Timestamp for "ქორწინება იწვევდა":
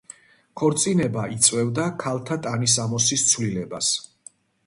0.61-1.85